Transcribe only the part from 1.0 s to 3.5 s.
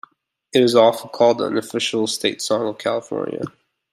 called the unofficial state song of California.